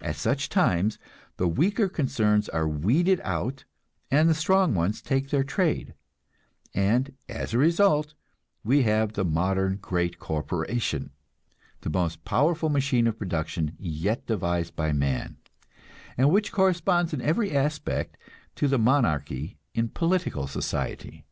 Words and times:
At 0.00 0.16
such 0.16 0.48
times 0.48 0.98
the 1.36 1.46
weaker 1.46 1.86
concerns 1.86 2.48
are 2.48 2.66
weeded 2.66 3.20
out 3.22 3.66
and 4.10 4.26
the 4.26 4.34
strong 4.34 4.74
ones 4.74 5.02
take 5.02 5.28
their 5.28 5.44
trade; 5.44 5.92
and 6.72 7.14
as 7.28 7.52
a 7.52 7.58
result, 7.58 8.14
we 8.64 8.84
have 8.84 9.12
the 9.12 9.22
modern 9.26 9.76
great 9.76 10.18
corporation, 10.18 11.10
the 11.82 11.90
most 11.90 12.24
powerful 12.24 12.70
machine 12.70 13.06
of 13.06 13.18
production 13.18 13.76
yet 13.78 14.24
devised 14.24 14.76
by 14.76 14.92
man, 14.94 15.36
and 16.16 16.30
which 16.30 16.52
corresponds 16.52 17.12
in 17.12 17.20
every 17.20 17.54
aspect 17.54 18.16
to 18.54 18.66
the 18.66 18.78
monarchy 18.78 19.58
in 19.74 19.90
political 19.90 20.46
society. 20.46 21.26